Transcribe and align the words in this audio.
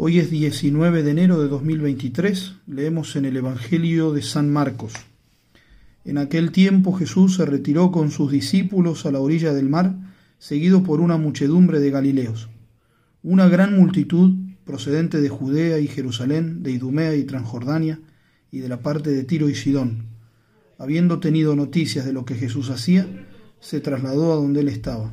Hoy 0.00 0.20
es 0.20 0.30
19 0.30 1.02
de 1.02 1.10
enero 1.10 1.42
de 1.42 1.48
2023, 1.48 2.54
leemos 2.68 3.16
en 3.16 3.24
el 3.24 3.36
Evangelio 3.36 4.12
de 4.12 4.22
San 4.22 4.48
Marcos. 4.48 4.92
En 6.04 6.18
aquel 6.18 6.52
tiempo 6.52 6.92
Jesús 6.92 7.34
se 7.34 7.44
retiró 7.44 7.90
con 7.90 8.12
sus 8.12 8.30
discípulos 8.30 9.06
a 9.06 9.10
la 9.10 9.18
orilla 9.18 9.52
del 9.52 9.68
mar, 9.68 9.96
seguido 10.38 10.84
por 10.84 11.00
una 11.00 11.16
muchedumbre 11.16 11.80
de 11.80 11.90
Galileos. 11.90 12.48
Una 13.24 13.48
gran 13.48 13.76
multitud 13.76 14.36
procedente 14.64 15.20
de 15.20 15.30
Judea 15.30 15.80
y 15.80 15.88
Jerusalén, 15.88 16.62
de 16.62 16.70
Idumea 16.70 17.16
y 17.16 17.24
Transjordania, 17.24 17.98
y 18.52 18.60
de 18.60 18.68
la 18.68 18.80
parte 18.80 19.10
de 19.10 19.24
Tiro 19.24 19.48
y 19.48 19.56
Sidón. 19.56 20.04
Habiendo 20.78 21.18
tenido 21.18 21.56
noticias 21.56 22.06
de 22.06 22.12
lo 22.12 22.24
que 22.24 22.36
Jesús 22.36 22.70
hacía, 22.70 23.04
se 23.58 23.80
trasladó 23.80 24.32
a 24.32 24.36
donde 24.36 24.60
él 24.60 24.68
estaba 24.68 25.12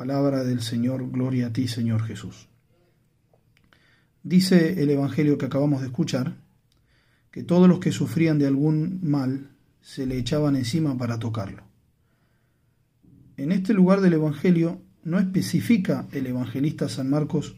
Palabra 0.00 0.44
del 0.44 0.62
Señor, 0.62 1.10
gloria 1.10 1.48
a 1.48 1.52
ti, 1.52 1.68
Señor 1.68 2.04
Jesús. 2.04 2.48
Dice 4.22 4.82
el 4.82 4.88
Evangelio 4.88 5.36
que 5.36 5.44
acabamos 5.44 5.82
de 5.82 5.88
escuchar, 5.88 6.38
que 7.30 7.42
todos 7.42 7.68
los 7.68 7.80
que 7.80 7.92
sufrían 7.92 8.38
de 8.38 8.46
algún 8.46 9.00
mal 9.02 9.50
se 9.82 10.06
le 10.06 10.16
echaban 10.16 10.56
encima 10.56 10.96
para 10.96 11.18
tocarlo. 11.18 11.64
En 13.36 13.52
este 13.52 13.74
lugar 13.74 14.00
del 14.00 14.14
Evangelio 14.14 14.80
no 15.04 15.18
especifica 15.18 16.08
el 16.12 16.26
evangelista 16.28 16.88
San 16.88 17.10
Marcos 17.10 17.56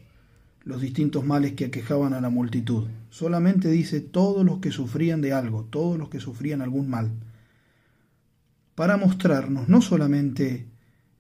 los 0.65 0.81
distintos 0.81 1.25
males 1.25 1.53
que 1.53 1.67
aquejaban 1.67 2.13
a 2.13 2.21
la 2.21 2.29
multitud, 2.29 2.89
solamente 3.11 3.71
dice 3.71 4.01
todos 4.01 4.45
los 4.45 4.59
que 4.59 4.73
sufrían 4.73 5.21
de 5.21 5.33
algo, 5.33 5.69
todos 5.71 5.97
los 5.97 6.09
que 6.09 6.19
sufrían 6.19 6.61
algún 6.61 6.91
mal, 6.91 7.13
para 8.75 8.97
mostrarnos 8.97 9.69
no 9.69 9.81
solamente 9.81 10.72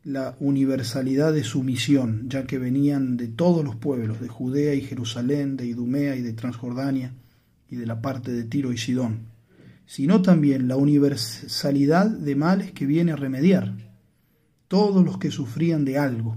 la 0.04 0.36
universalidad 0.40 1.32
de 1.32 1.44
su 1.44 1.62
misión, 1.62 2.28
ya 2.28 2.46
que 2.46 2.58
venían 2.58 3.16
de 3.16 3.28
todos 3.28 3.64
los 3.64 3.76
pueblos, 3.76 4.20
de 4.20 4.28
Judea 4.28 4.74
y 4.74 4.80
Jerusalén, 4.80 5.56
de 5.56 5.66
Idumea 5.66 6.16
y 6.16 6.22
de 6.22 6.32
Transjordania, 6.32 7.12
y 7.70 7.76
de 7.76 7.86
la 7.86 8.02
parte 8.02 8.32
de 8.32 8.44
Tiro 8.44 8.72
y 8.72 8.78
Sidón, 8.78 9.20
sino 9.86 10.20
también 10.22 10.68
la 10.68 10.76
universalidad 10.76 12.06
de 12.06 12.34
males 12.34 12.72
que 12.72 12.86
viene 12.86 13.12
a 13.12 13.16
remediar. 13.16 13.74
Todos 14.68 15.04
los 15.04 15.18
que 15.18 15.30
sufrían 15.30 15.84
de 15.84 15.98
algo, 15.98 16.36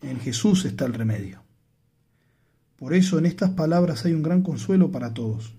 en 0.00 0.18
Jesús 0.20 0.64
está 0.64 0.86
el 0.86 0.94
remedio. 0.94 1.42
Por 2.76 2.94
eso 2.94 3.18
en 3.18 3.26
estas 3.26 3.50
palabras 3.50 4.04
hay 4.04 4.12
un 4.12 4.22
gran 4.22 4.42
consuelo 4.42 4.90
para 4.90 5.14
todos, 5.14 5.54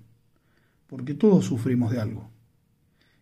porque 0.88 1.14
todos 1.14 1.45
sufrimos 1.45 1.92
de 1.92 2.00
algo. 2.00 2.30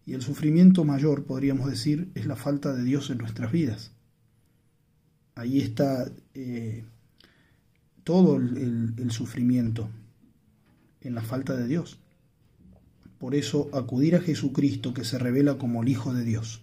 Y 0.06 0.14
el 0.14 0.22
sufrimiento 0.22 0.84
mayor, 0.84 1.26
podríamos 1.26 1.70
decir, 1.70 2.12
es 2.16 2.26
la 2.26 2.36
falta 2.36 2.74
de 2.74 2.84
Dios 2.84 3.10
en 3.10 3.18
nuestras 3.18 3.52
vidas. 3.52 3.92
Ahí 5.34 5.60
está 5.60 6.12
eh, 6.34 6.86
todo 8.04 8.38
el, 8.38 8.94
el 8.98 9.12
sufrimiento, 9.12 9.90
en 11.02 11.16
la 11.16 11.22
falta 11.22 11.56
de 11.56 11.68
Dios. 11.68 12.00
Por 13.18 13.34
eso 13.34 13.70
acudir 13.74 14.16
a 14.16 14.22
Jesucristo 14.22 14.94
que 14.94 15.04
se 15.04 15.18
revela 15.18 15.58
como 15.58 15.82
el 15.82 15.90
Hijo 15.90 16.14
de 16.14 16.24
Dios, 16.24 16.62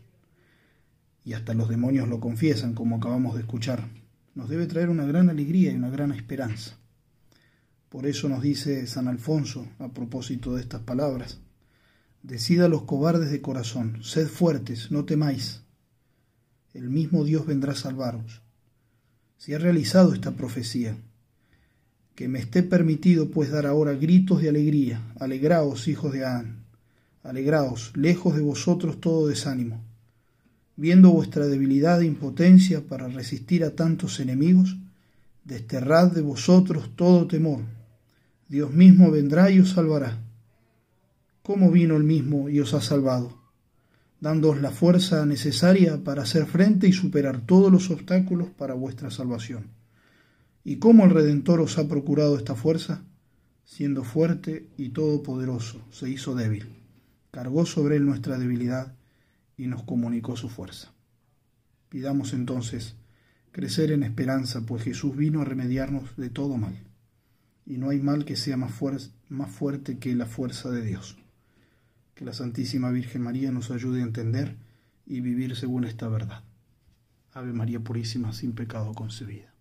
y 1.24 1.34
hasta 1.34 1.54
los 1.54 1.69
demonios 1.69 2.09
lo 2.09 2.20
confiesan, 2.20 2.74
como 2.74 2.97
acabamos 2.97 3.34
de 3.34 3.41
escuchar, 3.41 3.88
nos 4.34 4.48
debe 4.48 4.66
traer 4.66 4.88
una 4.88 5.04
gran 5.04 5.28
alegría 5.28 5.72
y 5.72 5.76
una 5.76 5.91
gran 5.91 6.12
esperanza. 6.12 6.76
Por 7.88 8.06
eso 8.06 8.28
nos 8.28 8.42
dice 8.42 8.86
San 8.86 9.09
Alfonso 9.09 9.66
a 9.78 9.88
propósito 9.88 10.54
de 10.54 10.62
estas 10.62 10.80
palabras, 10.82 11.41
Decid 12.22 12.60
a 12.60 12.69
los 12.69 12.83
cobardes 12.83 13.33
de 13.33 13.41
corazón, 13.41 13.99
sed 14.05 14.28
fuertes, 14.28 14.93
no 14.93 15.05
temáis. 15.05 15.62
El 16.72 16.88
mismo 16.88 17.25
Dios 17.25 17.47
vendrá 17.47 17.72
a 17.72 17.77
salvaros. 17.77 18.43
Si 19.38 19.55
ha 19.55 19.59
realizado 19.59 20.15
esta 20.15 20.31
profecía, 20.31 20.97
que 22.15 22.28
me 22.28 22.38
esté 22.38 22.62
permitido 22.62 23.33
pues 23.33 23.50
dar 23.50 23.66
ahora 23.66 23.94
gritos 23.94 24.41
de 24.41 24.50
alegría, 24.50 25.03
alegraos, 25.19 25.88
hijos 25.88 26.12
de 26.12 26.25
Adán, 26.25 26.65
alegraos, 27.25 27.91
lejos 27.97 28.37
de 28.37 28.43
vosotros 28.43 29.00
todo 29.00 29.27
desánimo. 29.27 29.84
Viendo 30.77 31.10
vuestra 31.10 31.49
debilidad 31.49 32.03
e 32.03 32.06
impotencia 32.06 32.87
para 32.87 33.09
resistir 33.09 33.65
a 33.65 33.75
tantos 33.75 34.21
enemigos, 34.21 34.77
desterrad 35.43 36.12
de 36.12 36.22
vosotros 36.22 36.94
todo 36.94 37.27
temor. 37.27 37.62
Dios 38.49 38.72
mismo 38.72 39.10
vendrá 39.10 39.50
y 39.50 39.59
os 39.59 39.71
salvará 39.71 40.22
cómo 41.42 41.70
vino 41.70 41.97
el 41.97 42.04
mismo 42.04 42.48
y 42.48 42.60
os 42.60 42.72
ha 42.72 42.80
salvado, 42.80 43.36
dándoos 44.20 44.60
la 44.60 44.70
fuerza 44.70 45.26
necesaria 45.26 46.04
para 46.04 46.22
hacer 46.22 46.47
frente 46.47 46.86
y 46.86 46.92
superar 46.92 47.44
todos 47.44 47.72
los 47.72 47.91
obstáculos 47.91 48.50
para 48.50 48.75
vuestra 48.75 49.10
salvación. 49.10 49.70
¿Y 50.64 50.76
cómo 50.76 51.04
el 51.04 51.10
Redentor 51.10 51.60
os 51.60 51.78
ha 51.78 51.88
procurado 51.88 52.36
esta 52.36 52.54
fuerza? 52.54 53.03
Siendo 53.64 54.04
fuerte 54.04 54.69
y 54.76 54.91
todopoderoso, 54.91 55.84
se 55.91 56.08
hizo 56.08 56.36
débil, 56.36 56.69
cargó 57.32 57.66
sobre 57.66 57.97
él 57.97 58.06
nuestra 58.06 58.38
debilidad 58.38 58.94
y 59.56 59.66
nos 59.66 59.82
comunicó 59.82 60.36
su 60.36 60.48
fuerza. 60.48 60.92
Pidamos 61.88 62.32
entonces 62.32 62.94
crecer 63.50 63.91
en 63.91 64.04
esperanza, 64.04 64.62
pues 64.64 64.84
Jesús 64.84 65.16
vino 65.16 65.41
a 65.42 65.44
remediarnos 65.44 66.16
de 66.16 66.30
todo 66.30 66.56
mal, 66.56 66.78
y 67.66 67.78
no 67.78 67.91
hay 67.91 68.00
mal 68.00 68.24
que 68.24 68.36
sea 68.36 68.56
más, 68.56 68.72
más 69.28 69.50
fuerte 69.50 69.98
que 69.98 70.14
la 70.14 70.26
fuerza 70.26 70.70
de 70.70 70.82
Dios. 70.82 71.22
Que 72.14 72.24
la 72.24 72.32
Santísima 72.32 72.90
Virgen 72.90 73.22
María 73.22 73.52
nos 73.52 73.70
ayude 73.70 74.00
a 74.00 74.04
entender 74.04 74.56
y 75.06 75.20
vivir 75.20 75.56
según 75.56 75.84
esta 75.84 76.08
verdad. 76.08 76.42
Ave 77.32 77.52
María 77.52 77.80
Purísima, 77.80 78.32
sin 78.32 78.52
pecado 78.52 78.92
concebida. 78.92 79.51